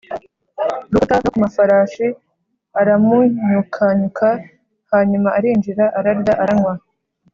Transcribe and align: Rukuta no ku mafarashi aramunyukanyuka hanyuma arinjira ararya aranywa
Rukuta 0.91 1.15
no 1.21 1.29
ku 1.33 1.37
mafarashi 1.43 2.07
aramunyukanyuka 2.79 4.27
hanyuma 4.91 5.29
arinjira 5.37 5.85
ararya 5.99 6.33
aranywa 6.43 6.73